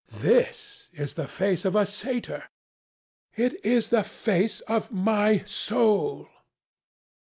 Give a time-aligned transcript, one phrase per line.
[0.13, 2.45] This is the face of a satyr."
[3.35, 6.27] "It is the face of my soul."